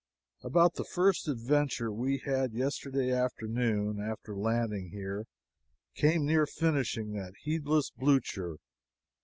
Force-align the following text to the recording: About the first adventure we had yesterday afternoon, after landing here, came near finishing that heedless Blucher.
About 0.41 0.73
the 0.73 0.83
first 0.83 1.27
adventure 1.27 1.91
we 1.91 2.17
had 2.25 2.53
yesterday 2.53 3.11
afternoon, 3.11 3.99
after 4.01 4.35
landing 4.35 4.89
here, 4.89 5.25
came 5.93 6.25
near 6.25 6.47
finishing 6.47 7.13
that 7.13 7.35
heedless 7.43 7.91
Blucher. 7.91 8.57